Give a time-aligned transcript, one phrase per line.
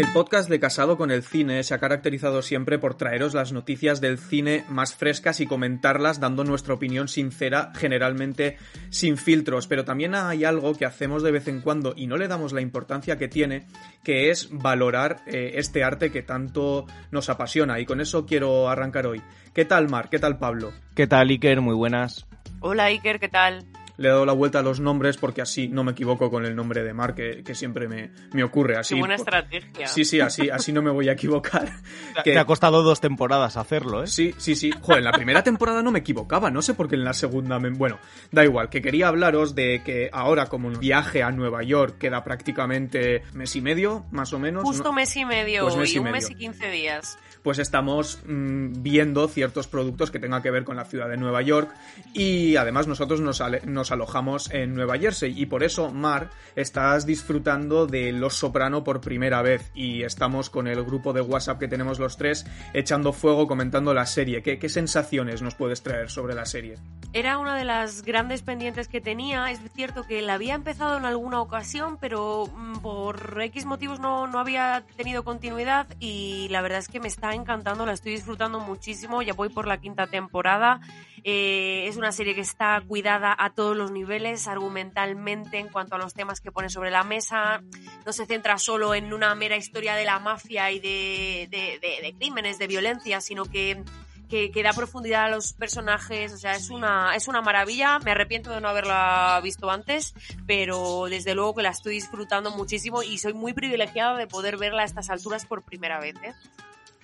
[0.00, 4.00] El podcast de Casado con el Cine se ha caracterizado siempre por traeros las noticias
[4.00, 8.56] del cine más frescas y comentarlas dando nuestra opinión sincera, generalmente
[8.88, 12.28] sin filtros, pero también hay algo que hacemos de vez en cuando y no le
[12.28, 13.66] damos la importancia que tiene,
[14.02, 19.06] que es valorar eh, este arte que tanto nos apasiona y con eso quiero arrancar
[19.06, 19.20] hoy.
[19.52, 20.08] ¿Qué tal Mar?
[20.08, 20.72] ¿Qué tal Pablo?
[20.94, 21.60] ¿Qué tal Iker?
[21.60, 22.26] Muy buenas.
[22.60, 23.66] Hola Iker, ¿qué tal?
[24.00, 26.56] Le he dado la vuelta a los nombres porque así no me equivoco con el
[26.56, 28.94] nombre de Mar, que, siempre me, me, ocurre así.
[28.94, 29.86] Qué buena estrategia.
[29.88, 31.70] Sí, sí, así, así no me voy a equivocar.
[32.24, 34.06] Te ha costado dos temporadas hacerlo, ¿eh?
[34.06, 34.70] Sí, sí, sí.
[34.80, 37.58] Joder, en la primera temporada no me equivocaba, no sé por qué en la segunda
[37.58, 37.68] me...
[37.68, 37.98] Bueno,
[38.32, 42.24] da igual, que quería hablaros de que ahora como un viaje a Nueva York queda
[42.24, 44.62] prácticamente mes y medio, más o menos.
[44.62, 49.26] Justo mes y medio, pues y, un mes y quince días pues estamos mm, viendo
[49.28, 51.70] ciertos productos que tengan que ver con la ciudad de Nueva York
[52.12, 57.86] y además nosotros nos, nos, alojamos en Nueva Jersey y por eso, Mar, estás disfrutando
[57.86, 61.98] de Los Soprano por primera vez y estamos con el grupo de WhatsApp que tenemos
[61.98, 64.42] los tres echando fuego comentando la serie.
[64.42, 66.76] ¿Qué, sensaciones nos puedes traer sobre la serie?
[67.12, 69.50] Era una de las grandes pendientes que tenía.
[69.50, 74.26] Es cierto que la había empezado en alguna ocasión, pero mm, por X motivos no,
[74.26, 78.60] no había tenido continuidad y la verdad es que me está encantando, la estoy disfrutando
[78.60, 80.80] muchísimo, ya voy por la quinta temporada.
[81.24, 85.98] Eh, es una serie que está cuidada a todos los niveles, argumentalmente, en cuanto a
[85.98, 87.62] los temas que pone sobre la mesa.
[88.06, 92.58] No se centra solo en una mera historia de la mafia y de, de, crímenes,
[92.58, 93.82] de violencia, sino que
[94.28, 98.50] que, da profundidad a los personajes, o sea, es una, es una maravilla, me arrepiento
[98.50, 100.14] de no haberla visto antes,
[100.46, 104.82] pero desde luego que la estoy disfrutando muchísimo y soy muy privilegiada de poder verla
[104.82, 106.14] a estas alturas por primera vez.
[106.22, 106.32] ¿eh?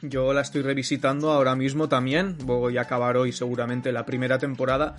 [0.03, 2.37] Yo la estoy revisitando ahora mismo también.
[2.45, 4.97] Voy a acabar hoy seguramente la primera temporada.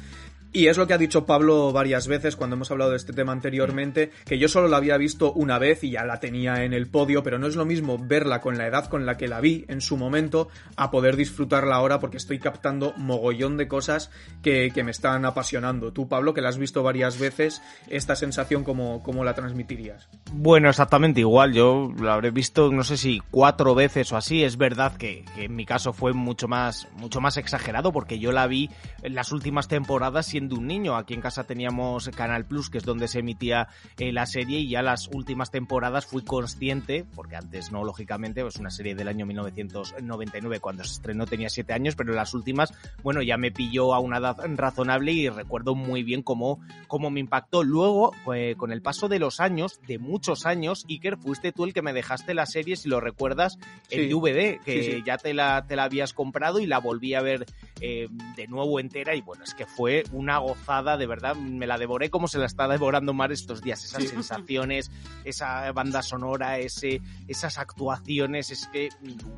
[0.53, 3.31] Y es lo que ha dicho Pablo varias veces cuando hemos hablado de este tema
[3.31, 6.87] anteriormente, que yo solo la había visto una vez y ya la tenía en el
[6.87, 9.65] podio, pero no es lo mismo verla con la edad con la que la vi
[9.67, 14.09] en su momento a poder disfrutarla ahora porque estoy captando mogollón de cosas
[14.41, 15.91] que, me están apasionando.
[15.91, 20.07] Tú, Pablo, que la has visto varias veces, esta sensación, ¿cómo, cómo la transmitirías?
[20.31, 21.53] Bueno, exactamente igual.
[21.53, 24.43] Yo la habré visto, no sé si cuatro veces o así.
[24.43, 28.31] Es verdad que, que en mi caso fue mucho más, mucho más exagerado porque yo
[28.31, 28.69] la vi
[29.01, 30.95] en las últimas temporadas siendo un niño.
[30.95, 34.69] Aquí en casa teníamos Canal Plus, que es donde se emitía eh, la serie, y
[34.69, 39.25] ya las últimas temporadas fui consciente, porque antes no, lógicamente, es una serie del año
[39.25, 42.71] 1999, cuando se estrenó tenía siete años, pero las últimas,
[43.01, 47.19] bueno, ya me pilló a una edad razonable y recuerdo muy bien cómo, cómo me
[47.19, 47.63] impactó.
[47.63, 51.73] Luego, eh, con el paso de los años, de muchos años, Iker, fuiste tú el
[51.73, 53.57] que me dejaste la serie, si lo recuerdas,
[53.89, 57.47] en DVD, que ya te la, te la habías comprado y la volví a ver
[57.81, 61.65] eh, de nuevo entera, y bueno, es que fue un una gozada, de verdad, me
[61.67, 64.91] la devoré como se la está devorando Mar estos días, esas sensaciones,
[65.23, 68.89] esa banda sonora, ese, esas actuaciones, es que,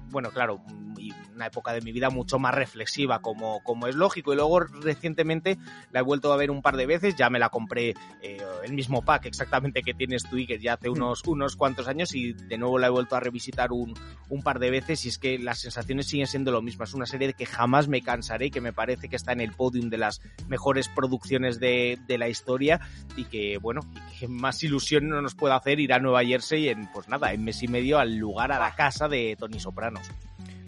[0.09, 0.63] bueno, claro,
[1.35, 5.59] una época de mi vida mucho más reflexiva, como, como es lógico, y luego recientemente
[5.91, 8.73] la he vuelto a ver un par de veces, ya me la compré eh, el
[8.73, 10.93] mismo pack exactamente que tienes tú y que ya hace hmm.
[10.93, 13.93] unos, unos cuantos años y de nuevo la he vuelto a revisitar un,
[14.27, 17.05] un par de veces y es que las sensaciones siguen siendo lo mismo, es una
[17.05, 19.89] serie de que jamás me cansaré y que me parece que está en el podium
[19.89, 22.79] de las mejores producciones de, de, la historia
[23.17, 23.81] y que, bueno,
[24.17, 27.43] que más ilusión no nos puede hacer ir a Nueva Jersey en, pues nada, en
[27.43, 30.09] mes y medio al lugar, a la casa de Tony Sopranos.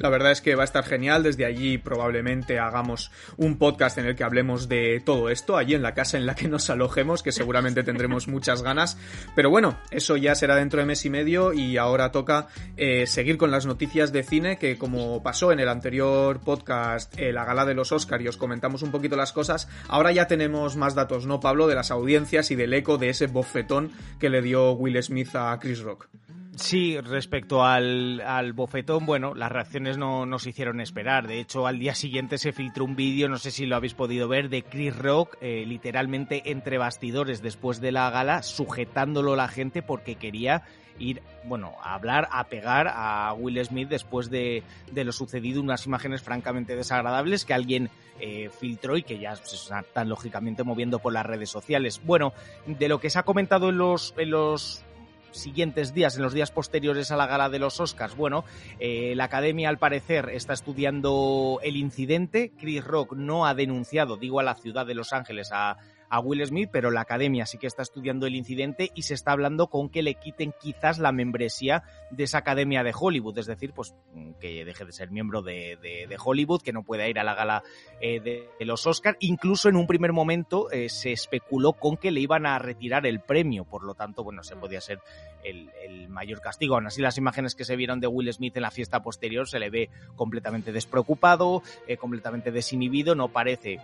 [0.02, 1.22] La verdad es que va a estar genial.
[1.22, 5.84] Desde allí probablemente hagamos un podcast en el que hablemos de todo esto, allí en
[5.84, 8.98] la casa en la que nos alojemos, que seguramente tendremos muchas ganas.
[9.36, 12.48] Pero bueno, eso ya será dentro de mes y medio y ahora toca
[12.78, 17.32] eh, seguir con las noticias de cine, que como pasó en el anterior podcast, eh,
[17.32, 20.78] la gala de los Oscars, y os comentamos un poquito las cosas, ahora ya tenemos
[20.78, 21.68] más datos, ¿no, Pablo?
[21.68, 25.60] De las audiencias y del eco de ese bofetón que le dio Will Smith a
[25.60, 26.10] Chris Rock.
[26.56, 31.26] Sí, respecto al, bofetón, bueno, las reacciones no nos hicieron esperar.
[31.26, 34.28] De hecho, al día siguiente se filtró un vídeo, no sé si lo habéis podido
[34.28, 39.82] ver, de Chris Rock, eh, literalmente entre bastidores después de la gala, sujetándolo la gente
[39.82, 40.64] porque quería
[41.00, 44.64] ir, bueno, a hablar, a pegar a Will Smith después de,
[44.94, 47.90] lo sucedido, unas imágenes francamente desagradables que alguien
[48.20, 52.02] eh, filtró y que ya se están lógicamente moviendo por las redes sociales.
[52.04, 52.34] Bueno,
[52.66, 54.84] de lo que se ha comentado en los, en los
[55.32, 58.16] siguientes días, en los días posteriores a la gala de los Oscars?
[58.16, 58.44] Bueno,
[58.80, 62.52] eh, la academia al parecer está estudiando el incidente.
[62.60, 65.78] Chris Rock no ha denunciado, digo, a la ciudad de Los Ángeles, a,
[66.12, 69.32] a Will Smith, pero la academia sí que está estudiando el incidente y se está
[69.32, 73.72] hablando con que le quiten quizás la membresía de esa academia de Hollywood, es decir,
[73.74, 73.96] pues
[74.42, 75.78] que deje de ser miembro de,
[76.22, 77.64] Hollywood, que no pueda ir a la gala
[78.02, 79.18] eh, de, los Oscars.
[79.22, 83.22] Incluso en un primer momento eh, se especuló con que le iban a retirar el
[83.22, 85.00] premio, por lo tanto, bueno, se podía ser
[85.46, 85.70] el,
[86.10, 86.76] mayor castigo.
[86.76, 89.60] Aún así, las imágenes que se vieron de Will Smith en la fiesta posterior se
[89.60, 93.80] le ve completamente despreocupado, eh, completamente desinhibido, no parece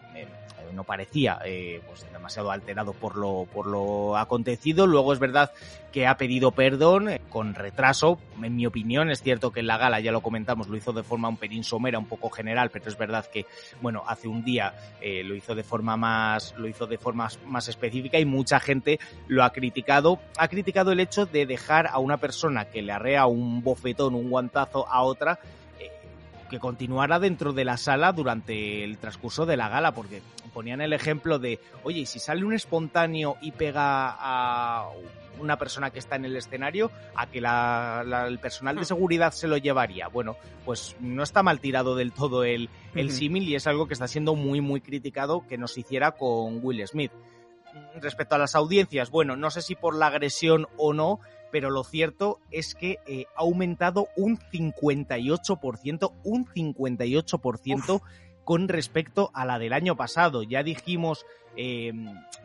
[0.74, 4.88] no parecía eh, pues demasiado alterado por lo, por lo acontecido.
[4.88, 5.52] Luego es verdad
[5.92, 8.20] que ha pedido perdón eh, con retraso.
[8.42, 11.04] En mi opinión, es cierto que en la gala, ya lo comentamos, lo hizo de
[11.04, 13.46] forma un pelín somera, un poco general, pero es verdad que,
[13.82, 17.68] bueno, hace un día eh, lo hizo de forma más, lo hizo de forma más
[17.68, 20.20] específica y mucha gente lo ha criticado.
[20.38, 24.30] Ha criticado el hecho de dejar a una persona que le arrea un bofetón, un
[24.30, 25.40] guantazo a otra,
[26.50, 30.22] que continuara dentro de la sala durante el transcurso de la gala, porque
[30.54, 34.90] ponían el ejemplo de, oye, si sale un espontáneo y pega a
[35.40, 38.86] una persona que está en el escenario, a que el personal de hmm.
[38.86, 40.08] seguridad se lo llevaría.
[40.08, 40.36] Bueno,
[40.66, 44.08] pues no está mal tirado del todo el, el símil y es algo que está
[44.08, 47.12] siendo muy, muy criticado que nos hiciera con Will Smith.
[47.96, 51.20] Respecto a las audiencias, bueno, no sé si por la agresión o no,
[51.52, 58.02] pero lo cierto es que eh, ha aumentado un 58%, un 58%
[58.44, 60.44] con respecto a la del año pasado.
[60.44, 61.26] Ya dijimos
[61.56, 61.92] eh,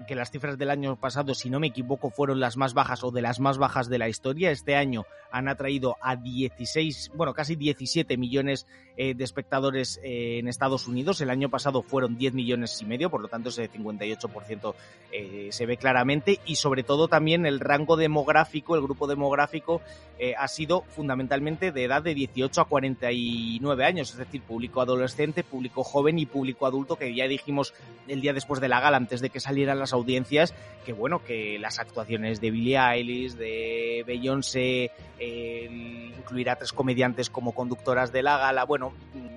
[0.07, 3.11] que las cifras del año pasado, si no me equivoco, fueron las más bajas o
[3.11, 4.51] de las más bajas de la historia.
[4.51, 8.67] Este año han atraído a 16, bueno, casi 17 millones
[8.97, 11.21] eh, de espectadores eh, en Estados Unidos.
[11.21, 14.75] El año pasado fueron 10 millones y medio, por lo tanto ese 58%
[15.51, 16.41] se ve claramente.
[16.47, 19.83] Y sobre todo también el rango demográfico, el grupo demográfico,
[20.39, 25.83] ha sido fundamentalmente de edad de 18 a 49 años, es decir, público adolescente, público
[25.83, 27.75] joven y público adulto, que ya dijimos
[28.09, 30.55] el día después de la gala antes de que salieran las audiencias,
[30.85, 37.53] que bueno, que las actuaciones de Billie Eilish, de Beyoncé, eh, incluirá tres comediantes como
[37.53, 38.93] conductoras de la gala, bueno,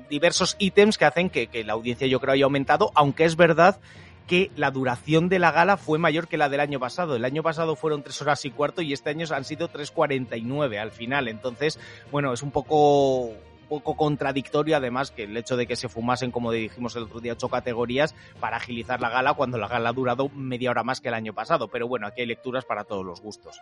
[0.09, 3.79] diversos ítems que hacen que, que la audiencia yo creo haya aumentado, aunque es verdad
[4.27, 7.15] que la duración de la gala fue mayor que la del año pasado.
[7.15, 10.91] El año pasado fueron tres horas y cuarto y este año han sido 3.49 al
[10.91, 11.27] final.
[11.27, 11.79] Entonces,
[12.11, 13.33] bueno, es un poco
[13.65, 17.33] poco contradictorio, además, que el hecho de que se fumasen, como dijimos el otro día,
[17.33, 21.09] ocho categorías para agilizar la gala, cuando la gala ha durado media hora más que
[21.09, 21.67] el año pasado.
[21.67, 23.61] Pero bueno, aquí hay lecturas para todos los gustos.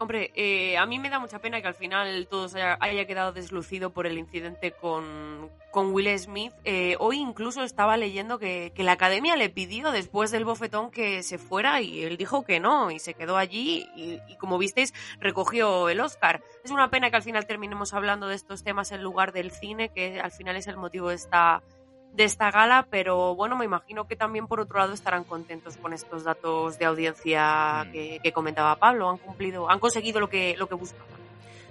[0.00, 2.48] Hombre, eh, a mí me da mucha pena que al final todo
[2.80, 6.52] haya, quedado deslucido por el incidente con, con Will Smith.
[6.64, 11.24] Eh, hoy incluso estaba leyendo que, que, la academia le pidió después del bofetón que
[11.24, 14.94] se fuera y él dijo que no y se quedó allí y, y como visteis
[15.18, 16.42] recogió el Oscar.
[16.62, 19.88] Es una pena que al final terminemos hablando de estos temas en lugar del cine,
[19.88, 21.62] que al final es el motivo de esta
[22.12, 25.92] de esta gala, pero bueno, me imagino que también por otro lado estarán contentos con
[25.92, 27.92] estos datos de audiencia mm.
[27.92, 31.27] que, que comentaba Pablo, han cumplido, han conseguido lo que, lo que buscaban.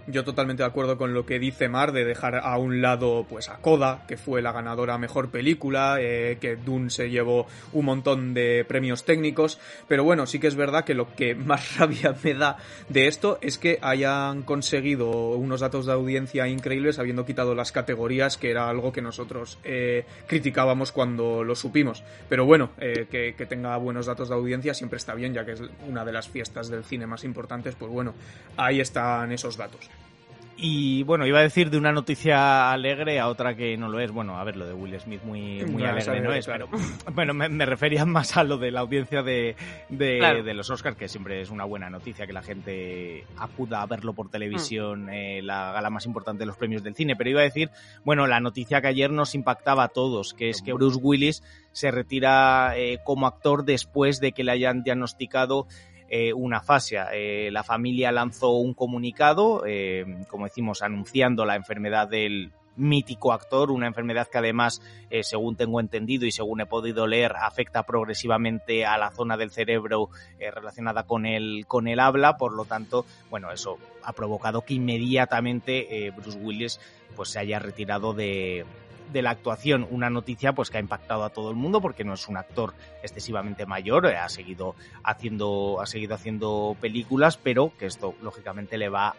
[0.09, 3.49] Yo totalmente de acuerdo con lo que dice Mar de dejar a un lado pues
[3.49, 8.33] a Coda, que fue la ganadora mejor película, eh, que Dune se llevó un montón
[8.33, 9.59] de premios técnicos,
[9.89, 12.55] pero bueno, sí que es verdad que lo que más rabia me da
[12.87, 18.37] de esto es que hayan conseguido unos datos de audiencia increíbles habiendo quitado las categorías,
[18.37, 22.05] que era algo que nosotros eh, criticábamos cuando lo supimos.
[22.29, 25.51] Pero bueno, eh, que, que tenga buenos datos de audiencia siempre está bien, ya que
[25.51, 28.13] es una de las fiestas del cine más importantes, pues bueno,
[28.55, 29.89] ahí están esos datos.
[30.59, 34.11] Y bueno, iba a decir de una noticia alegre a otra que no lo es.
[34.11, 36.67] Bueno, a ver, lo de Will Smith muy, muy alegre no es, pero
[37.13, 39.55] bueno, me, refería más a lo de la audiencia de,
[39.89, 44.13] de, los Oscars, que siempre es una buena noticia que la gente acuda a verlo
[44.13, 45.09] por televisión, mm.
[45.09, 47.15] eh, la gala más importante de los premios del cine.
[47.15, 47.69] Pero iba a decir,
[48.03, 51.91] bueno, la noticia que ayer nos impactaba a todos, que es que Bruce Willis se
[51.91, 55.67] retira eh, como actor después de que le hayan diagnosticado
[56.09, 57.09] eh, una fascia.
[57.13, 63.71] Eh, la familia lanzó un comunicado, eh, como decimos, anunciando la enfermedad del mítico actor,
[63.71, 64.83] una enfermedad que además,
[65.23, 70.11] según tengo entendido y según he podido leer, afecta progresivamente a la zona del cerebro
[70.39, 76.13] relacionada con el, con el habla, por lo tanto, bueno, eso ha provocado que inmediatamente
[76.15, 76.79] Bruce Willis
[77.15, 78.63] pues se haya retirado de,
[79.11, 82.13] de la actuación, una noticia pues que ha impactado a todo el mundo porque no
[82.13, 87.85] es un actor excesivamente mayor, eh, ha seguido haciendo ha seguido haciendo películas, pero que
[87.85, 89.15] esto lógicamente le va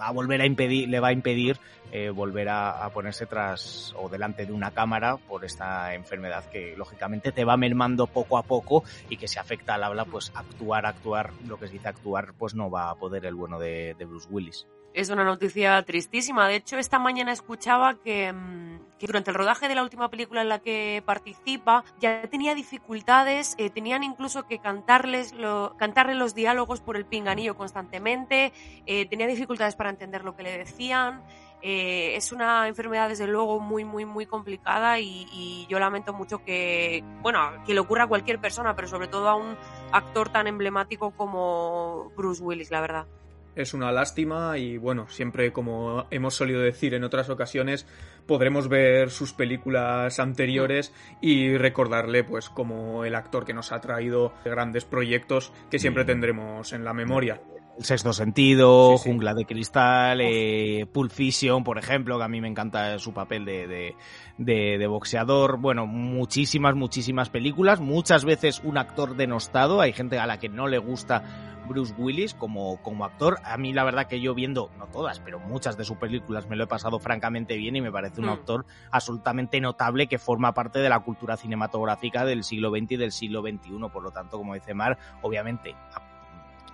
[0.00, 1.58] va a volver a impedir, le va a impedir
[1.90, 7.32] eh, volver a, ponerse tras o delante de una cámara por esta enfermedad que lógicamente
[7.32, 11.32] te va mermando poco a poco y que si afecta al habla, pues actuar, actuar,
[11.46, 14.66] lo que se dice actuar, pues no va a poder el bueno de, Bruce Willis.
[14.94, 16.48] Es una noticia tristísima.
[16.48, 20.50] De hecho, esta mañana escuchaba que, mm, durante el rodaje de la última película en
[20.50, 26.80] la que participa ya tenía dificultades, eh, tenían incluso que cantarles lo, cantarle los diálogos
[26.82, 28.52] por el pinganillo constantemente,
[28.86, 31.22] eh, tenía dificultades para entender lo que le decían.
[31.62, 37.02] Eh, es una enfermedad desde luego muy, muy, muy complicada y, yo lamento mucho que,
[37.22, 39.56] bueno, que le ocurra a cualquier persona, pero sobre todo a un
[39.92, 43.06] actor tan emblemático como Bruce Willis, la verdad.
[43.54, 47.86] Es una lástima y bueno, siempre como hemos solido decir en otras ocasiones,
[48.26, 54.32] podremos ver sus películas anteriores y recordarle pues como el actor que nos ha traído
[54.44, 57.42] grandes proyectos que siempre tendremos en la memoria.
[57.78, 62.48] El sexto sentido, Jungla de Cristal, eh, Pulp Fiction, por ejemplo, que a mí me
[62.48, 63.94] encanta su papel de,
[64.36, 65.58] de, boxeador.
[65.58, 67.80] Bueno, muchísimas, muchísimas películas.
[67.80, 69.80] Muchas veces un actor denostado.
[69.80, 71.24] Hay gente a la que no le gusta
[71.66, 73.38] Bruce Willis como, como actor.
[73.42, 76.56] A mí la verdad que yo viendo, no todas, pero muchas de sus películas me
[76.56, 78.32] lo he pasado francamente bien y me parece un mm.
[78.32, 83.12] actor absolutamente notable que forma parte de la cultura cinematográfica del siglo XX y del
[83.12, 83.78] siglo XXI.
[83.90, 85.74] Por lo tanto, como dice Mar, obviamente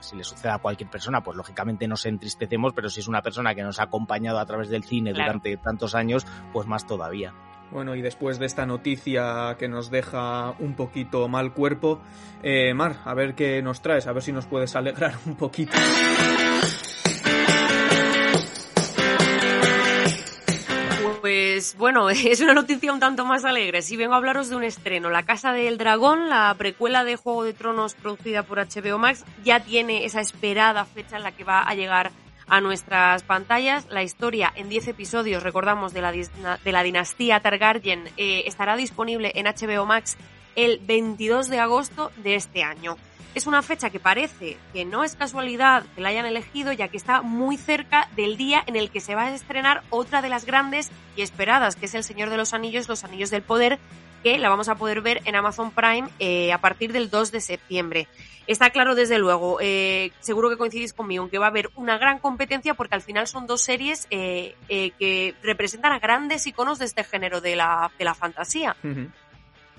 [0.00, 3.54] si le sucede a cualquier persona, pues lógicamente nos entristecemos, pero si es una persona
[3.54, 7.34] que nos ha acompañado a través del cine durante tantos años, pues más todavía.
[7.70, 12.00] Bueno, y después de esta noticia que nos deja un poquito mal cuerpo,
[12.42, 15.76] eh, Mar, a ver qué nos traes, a ver si nos puedes alegrar un poquito.
[21.68, 23.82] Pues bueno, es una noticia un tanto más alegre.
[23.82, 27.44] Si vengo a hablaros de un estreno, La Casa del Dragón, la precuela de Juego
[27.44, 31.60] de Tronos producida por HBO Max, ya tiene esa esperada fecha en la que va
[31.60, 32.10] a llegar
[32.46, 33.86] a nuestras pantallas.
[33.90, 39.32] La historia en 10 episodios, recordamos, de la, de la dinastía Targaryen, eh, estará disponible
[39.34, 40.16] en HBO Max
[40.58, 42.96] el 22 de agosto de este año.
[43.36, 46.96] Es una fecha que parece que no es casualidad que la hayan elegido, ya que
[46.96, 50.44] está muy cerca del día en el que se va a estrenar otra de las
[50.44, 53.78] grandes y esperadas, que es El Señor de los Anillos, Los Anillos del Poder,
[54.24, 57.40] que la vamos a poder ver en Amazon Prime eh, a partir del 2 de
[57.40, 58.08] septiembre.
[58.48, 62.18] Está claro, desde luego, eh, seguro que coincidís conmigo, que va a haber una gran
[62.18, 67.04] competencia porque al final son dos series eh, que representan a grandes iconos de este
[67.04, 68.74] género de la, de la fantasía.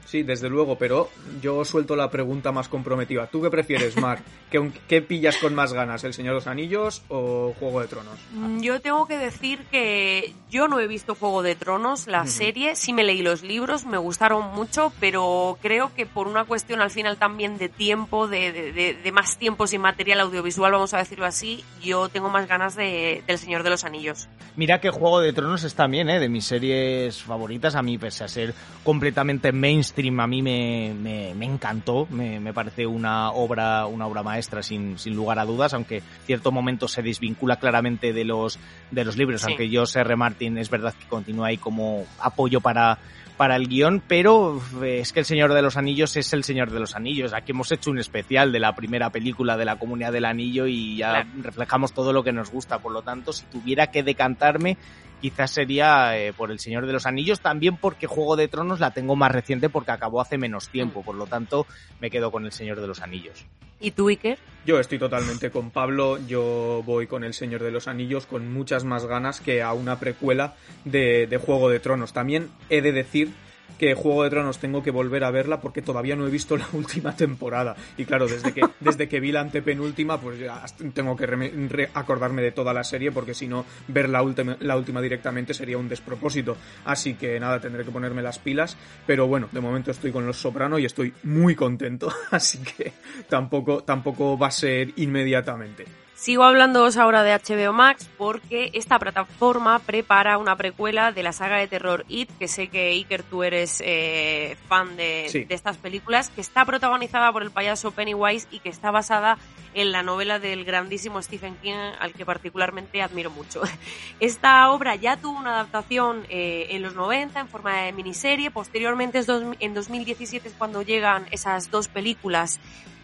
[0.05, 3.27] Sí, desde luego, pero yo suelto la pregunta más comprometida.
[3.27, 4.19] ¿Tú qué prefieres, Mar?
[4.49, 8.19] ¿Qué, ¿Qué, pillas con más ganas, El Señor de los Anillos o Juego de Tronos?
[8.33, 12.75] Mm, yo tengo que decir que yo no he visto Juego de Tronos, la serie,
[12.75, 16.89] sí me leí los libros, me gustaron mucho, pero creo que por una cuestión al
[16.89, 21.27] final también de tiempo, de, de, de, más tiempo sin material audiovisual, vamos a decirlo
[21.27, 24.27] así, yo tengo más ganas de, del Señor de los Anillos.
[24.55, 26.19] Mira que Juego de Tronos es también, ¿eh?
[26.19, 31.45] de mis series favoritas, a mí pese a ser completamente mainstream a mí me, me,
[31.45, 36.01] encantó, me, me, parece una obra, una obra maestra sin, sin lugar a dudas, aunque
[36.25, 38.59] cierto momento se desvincula claramente de los,
[38.91, 40.15] de los libros, aunque yo R.
[40.15, 42.99] Martin es verdad que continúa ahí como apoyo para,
[43.39, 46.79] para el guion, pero es que El Señor de los Anillos es El Señor de
[46.81, 47.33] los Anillos.
[47.33, 50.97] Aquí hemos hecho un especial de la primera película de la Comunidad del Anillo y
[50.97, 52.79] ya reflejamos todo lo que nos gusta.
[52.79, 54.77] Por lo tanto, si tuviera que decantarme,
[55.21, 58.91] quizás sería eh, por El Señor de los Anillos, también porque Juego de Tronos la
[58.91, 61.65] tengo más reciente porque acabó hace menos tiempo, por lo tanto
[61.99, 63.45] me quedo con El Señor de los Anillos.
[63.81, 64.37] ¿Y tú, Iker?
[64.65, 68.83] Yo estoy totalmente con Pablo, yo voy con El Señor de los Anillos con muchas
[68.83, 72.11] más ganas que a una precuela de, de Juego de Tronos.
[72.11, 73.31] También he de decir
[73.77, 76.67] que Juego de Tronos tengo que volver a verla porque todavía no he visto la
[76.73, 77.75] última temporada.
[77.97, 82.51] Y claro, desde que, desde que vi la antepenúltima, pues ya tengo que acordarme de
[82.51, 86.57] toda la serie porque si no, ver la, última, la última directamente sería un despropósito.
[86.85, 88.77] Así que nada, tendré que ponerme las pilas.
[89.05, 92.11] Pero bueno, de momento estoy con Los Soprano y estoy muy contento.
[92.31, 92.93] Así que
[93.27, 95.85] tampoco, tampoco va a ser inmediatamente.
[96.19, 101.55] Sigo hablándoos ahora de HBO Max porque esta plataforma prepara una precuela de la saga
[101.55, 106.27] de terror It, que sé que Iker tú eres eh, fan de, de, estas películas,
[106.27, 109.37] que está protagonizada por el payaso Pennywise y que está basada
[109.73, 113.61] en la novela del grandísimo Stephen King, al que particularmente admiro mucho.
[114.19, 119.21] Esta obra ya tuvo una adaptación eh, en los 90 en forma de miniserie, posteriormente
[119.59, 122.59] en 2017 es cuando llegan esas dos películas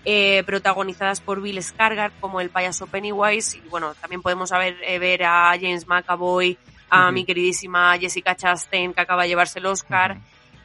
[0.05, 5.23] eh, protagonizadas por Bill Skarsgård como el payaso Pennywise y bueno, también podemos eh, ver
[5.23, 6.57] a James McAvoy,
[6.89, 10.17] a mi queridísima Jessica Chastain que acaba de llevarse el Oscar.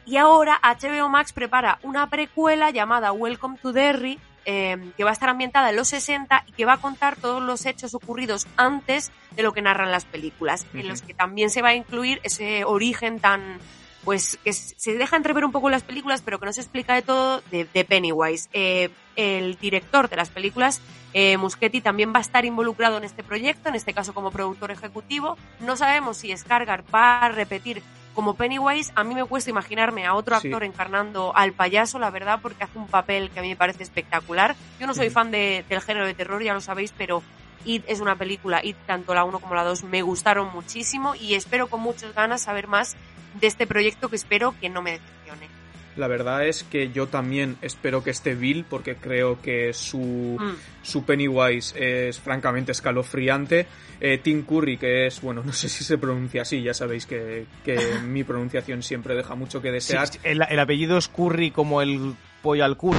[0.06, 5.12] Y ahora HBO Max prepara una precuela llamada Welcome to Derry eh, que va a
[5.12, 9.12] estar ambientada en los 60 y que va a contar todos los hechos ocurridos antes
[9.32, 12.64] de lo que narran las películas, en los que también se va a incluir ese
[12.64, 13.58] origen tan
[14.04, 16.94] pues que se deja entrever un poco en las películas, pero que no se explica
[16.94, 18.48] de todo de, Pennywise.
[18.52, 20.80] Eh, el director de las películas,
[21.12, 24.70] eh, Muschetti, también va a estar involucrado en este proyecto, en este caso como productor
[24.70, 25.36] ejecutivo.
[25.60, 27.82] No sabemos si Scargar va a repetir
[28.14, 28.92] como Pennywise.
[28.94, 32.78] A mí me cuesta imaginarme a otro actor encarnando al payaso, la verdad, porque hace
[32.78, 34.56] un papel que a mí me parece espectacular.
[34.78, 37.22] Yo no soy fan de, del género de terror, ya lo sabéis, pero
[37.64, 41.34] It es una película, It tanto la 1 como la 2 me gustaron muchísimo y
[41.34, 42.96] espero con muchas ganas saber más
[43.34, 45.60] de este proyecto que espero que no me decepcione.
[45.96, 50.54] La verdad es que yo también espero que esté Bill porque creo que su, mm.
[50.82, 51.74] su Pennywise
[52.08, 53.66] es francamente escalofriante.
[54.00, 57.46] Eh, Tim Curry, que es, bueno, no sé si se pronuncia así, ya sabéis que,
[58.04, 60.08] mi pronunciación siempre deja mucho que desear.
[60.22, 62.98] el, el, apellido es Curry como el pollo al culo.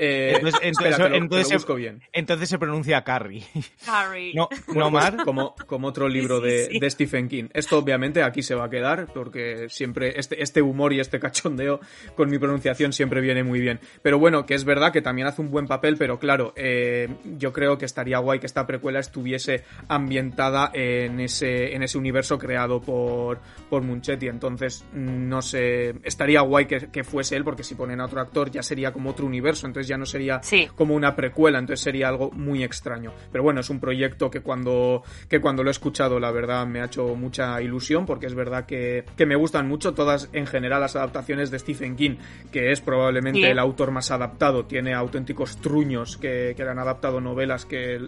[0.00, 2.00] Eh, entonces, busco bien.
[2.12, 3.44] entonces se pronuncia Carrie.
[3.84, 4.32] Carrie.
[4.32, 7.48] No, no pues, como, como otro libro de, Stephen King.
[7.52, 11.80] Esto obviamente aquí se va a quedar porque siempre este, este humor y este cachondeo
[12.14, 13.80] con mi pronunciación siempre viene muy bien.
[14.02, 17.52] Pero bueno, que es verdad que también hace un buen papel, pero claro, eh, yo
[17.52, 22.80] creo que estaría guay que esta precuela estuviese ambientada en ese, en ese universo creado
[22.80, 24.28] por, por Munchetti.
[24.28, 28.50] Entonces, no sé, estaría guay que, que fuese él porque si ponen a otro actor
[28.50, 30.40] ya sería como otro universo, entonces ya no sería
[30.74, 33.12] como una precuela, entonces sería algo muy extraño.
[33.32, 36.80] Pero bueno, es un proyecto que cuando, que cuando lo he escuchado, la verdad, me
[36.80, 40.96] ha hecho mucha ilusión, porque es verdad que, me gustan mucho todas en general las
[40.96, 42.16] adaptaciones de Stephen King,
[42.50, 47.66] que es probablemente el autor más adaptado, tiene auténticos truños que, que han adaptado novelas
[47.66, 47.98] que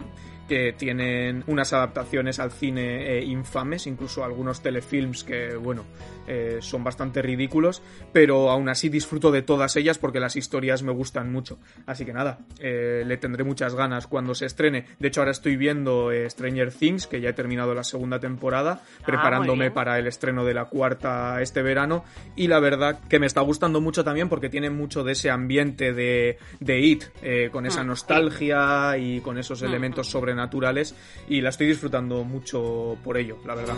[0.51, 5.85] que tienen unas adaptaciones al cine eh, infames, incluso algunos telefilms que, bueno,
[6.27, 7.81] eh, son bastante ridículos,
[8.11, 11.57] pero aún así disfruto de todas ellas porque las historias me gustan mucho.
[11.85, 14.87] Así que nada, eh, le tendré muchas ganas cuando se estrene.
[14.99, 19.03] De hecho, ahora estoy viendo Stranger Things, que ya he terminado la segunda temporada, ah,
[19.05, 22.03] preparándome para el estreno de la cuarta este verano,
[22.35, 25.93] y la verdad que me está gustando mucho también porque tiene mucho de ese ambiente
[25.93, 27.03] de, de It,
[27.53, 30.95] con esa mm, nostalgia y con esos mm, elementos sobrenaturales naturales
[31.29, 33.75] y la estoy disfrutando mucho por ello, la verdad.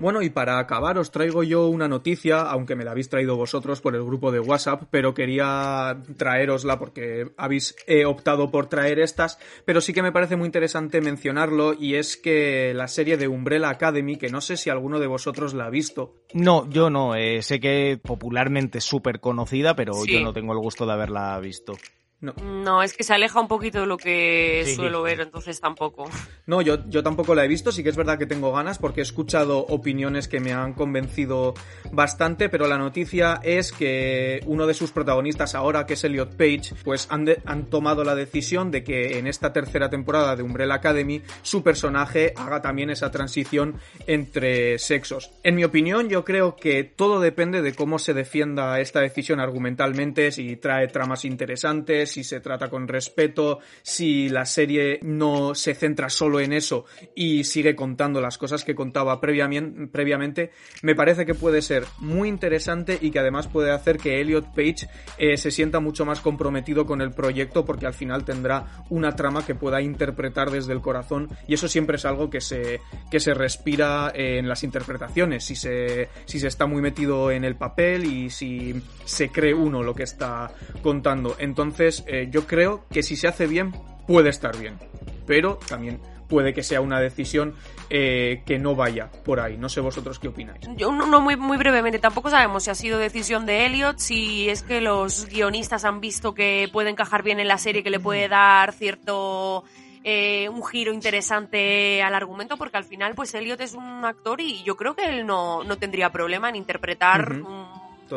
[0.00, 3.82] Bueno, y para acabar os traigo yo una noticia, aunque me la habéis traído vosotros
[3.82, 9.82] por el grupo de WhatsApp, pero quería traerosla porque habéis optado por traer estas, pero
[9.82, 14.16] sí que me parece muy interesante mencionarlo y es que la serie de Umbrella Academy,
[14.16, 16.14] que no sé si alguno de vosotros la ha visto.
[16.32, 20.60] No, yo no, eh, sé que popularmente es súper conocida, pero yo no tengo el
[20.60, 21.74] gusto de haberla visto.
[22.20, 22.82] No.
[22.82, 26.04] es que se aleja un poquito de lo que suelo ver, entonces tampoco.
[26.46, 29.00] No, yo, yo tampoco la he visto, sí que es verdad que tengo ganas porque
[29.00, 31.54] he escuchado opiniones que me han convencido
[31.92, 36.74] bastante, pero la noticia es que uno de sus protagonistas ahora, que es Elliot Page,
[36.84, 41.22] pues han, han tomado la decisión de que en esta tercera temporada de Umbrella Academy
[41.42, 45.30] su personaje haga también esa transición entre sexos.
[45.42, 50.32] En mi opinión, yo creo que todo depende de cómo se defienda esta decisión argumentalmente,
[50.32, 56.10] si trae tramas interesantes, si se trata con respeto, si la serie no se centra
[56.10, 60.50] solo en eso y sigue contando las cosas que contaba previamente,
[60.82, 64.88] me parece que puede ser muy interesante y que además puede hacer que Elliot Page
[65.18, 69.44] eh, se sienta mucho más comprometido con el proyecto porque al final tendrá una trama
[69.46, 73.34] que pueda interpretar desde el corazón y eso siempre es algo que se, que se
[73.34, 78.30] respira en las interpretaciones, si se, si se está muy metido en el papel y
[78.30, 80.50] si se cree uno lo que está
[80.82, 81.36] contando.
[81.38, 83.72] Entonces, eh, yo creo que si se hace bien,
[84.06, 84.78] puede estar bien.
[85.26, 87.54] Pero también puede que sea una decisión
[87.90, 89.58] eh, que no vaya por ahí.
[89.58, 90.60] No sé vosotros qué opináis.
[90.76, 94.62] Yo no, muy, muy brevemente, tampoco sabemos si ha sido decisión de Elliot, si es
[94.62, 98.28] que los guionistas han visto que puede encajar bien en la serie, que le puede
[98.28, 99.64] dar cierto...
[100.02, 104.62] Eh, un giro interesante al argumento porque al final pues Elliot es un actor y
[104.62, 107.42] yo creo que él no, tendría problema en interpretar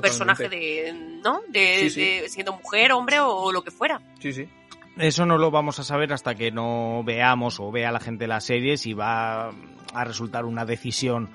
[0.01, 1.41] personaje de, ¿no?
[1.47, 4.01] De, siendo mujer, hombre o, lo que fuera.
[4.19, 4.47] Sí, sí.
[4.97, 8.39] Eso no lo vamos a saber hasta que no veamos o vea la gente la
[8.39, 11.29] serie si va a resultar una decisión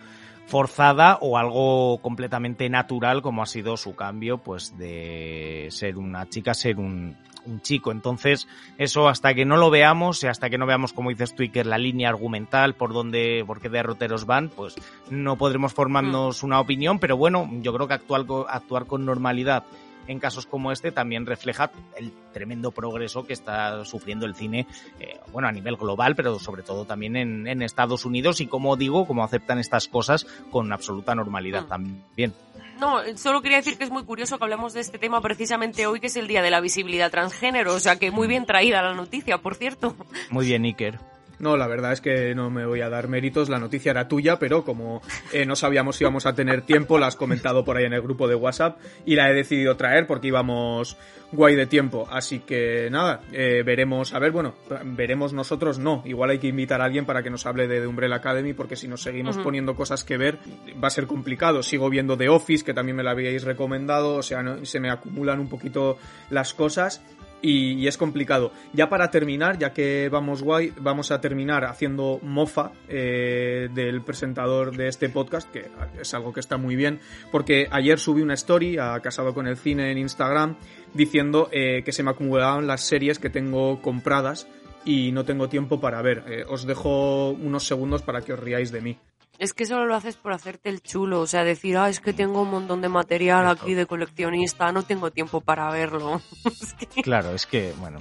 [0.47, 6.55] forzada o algo completamente natural como ha sido su cambio pues de ser una chica
[6.55, 7.17] ser un,
[7.49, 7.91] un chico.
[7.91, 11.65] Entonces, eso hasta que no lo veamos, y hasta que no veamos, como dices que
[11.65, 14.77] la línea argumental, por dónde, por qué derroteros van, pues
[15.11, 16.47] no podremos formarnos mm.
[16.47, 19.65] una opinión, pero bueno, yo creo que actuar, actuar con normalidad
[20.09, 24.67] en casos como este también refleja el tremendo progreso que está sufriendo el cine,
[24.99, 28.77] eh, bueno, a nivel global, pero sobre todo también en, en, Estados Unidos y como
[28.77, 31.69] digo, como aceptan estas cosas con absoluta normalidad mm.
[31.69, 32.35] también.
[32.81, 36.01] No, solo quería decir que es muy curioso que hablemos de este tema precisamente hoy,
[36.01, 38.95] que es el Día de la Visibilidad Transgénero, o sea que muy bien traída la
[38.95, 39.97] noticia, por cierto.
[40.31, 40.99] Muy bien, Iker.
[41.39, 44.39] No, la verdad es que no me voy a dar méritos, la noticia era tuya,
[44.39, 47.85] pero como eh, no sabíamos si íbamos a tener tiempo, la has comentado por ahí
[47.85, 50.97] en el grupo de WhatsApp y la he decidido traer porque íbamos
[51.31, 52.09] guay de tiempo.
[52.11, 56.81] Así que nada, eh, veremos, a ver, bueno, veremos nosotros, no, igual hay que invitar
[56.81, 59.75] a alguien para que nos hable de The Umbrella Academy porque si nos seguimos poniendo
[59.75, 60.39] cosas que ver
[60.83, 61.63] va a ser complicado.
[61.63, 65.41] Sigo viendo The Office, que también me la habíais recomendado, o sea, se me acumulan
[65.41, 65.99] un poquito
[66.31, 67.03] las cosas
[67.43, 68.53] y, es complicado.
[68.73, 74.77] Ya para terminar, ya que vamos guay, vamos a terminar haciendo mofa eh, del presentador
[74.77, 75.71] de este podcast, que
[76.01, 79.57] es algo que está muy bien, porque ayer subí una story a Casado con el
[79.57, 80.57] Cine en Instagram
[80.95, 84.49] diciendo eh, que se me acumulaban las series que tengo compradas
[84.85, 86.25] y no tengo tiempo para ver.
[86.29, 88.99] Eh, os dejo unos segundos para que os riáis de mí.
[89.39, 92.13] Es que solo lo haces por hacerte el chulo, o sea, decir, ah, es que
[92.13, 96.21] tengo un montón de material aquí de coleccionista, no tengo tiempo para verlo.
[97.03, 98.01] Claro, es que, bueno,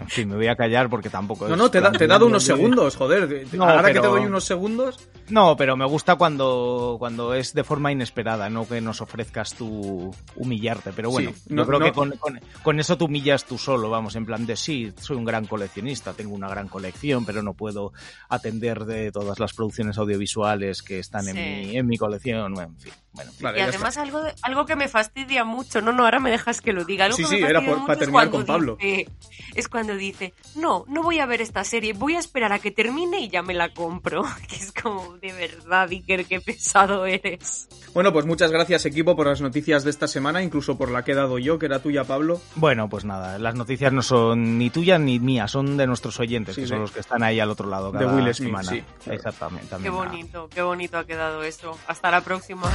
[0.00, 1.48] en fin, me voy a callar porque tampoco...
[1.48, 3.46] No, no, te, te he dado unos segundos, joder.
[3.58, 5.08] Ahora que te doy unos segundos...
[5.28, 10.14] No, pero me gusta cuando, cuando es de forma inesperada, no que nos ofrezcas tú
[10.36, 10.92] humillarte.
[10.94, 12.14] Pero bueno, yo creo que con,
[12.62, 16.14] con, eso tú humillas tú solo, vamos, en plan de sí, soy un gran coleccionista,
[16.14, 17.92] tengo una gran colección, pero no puedo
[18.28, 22.92] atender de todas las producciones audiovisuales que están en, mi, en mi colección, en fin.
[23.12, 26.72] Bueno, y además algo, algo que me fastidia mucho, no, no, ahora me dejas que
[26.72, 27.06] lo diga.
[27.06, 28.78] Algo sí, que sí, era para terminar con Pablo.
[28.80, 32.70] es cuando dice, no, no voy a ver esta serie, voy a esperar a que
[32.70, 34.24] termine y ya me la compro.
[34.48, 37.68] Que es como, de verdad, Iker, qué pesado eres.
[37.92, 41.12] Bueno, pues muchas gracias equipo por las noticias de esta semana, incluso por la que
[41.12, 42.40] he dado yo, que era tuya, Pablo.
[42.54, 46.54] Bueno, pues nada, las noticias no son ni tuyas ni mías, son de nuestros oyentes,
[46.54, 48.70] que son los que están ahí al otro lado cada de Will Smith, semana.
[48.70, 48.82] Sí.
[49.10, 49.76] Exactamente.
[49.82, 51.78] Qué bonito, qué bonito ha quedado eso.
[51.86, 52.68] Hasta la próxima.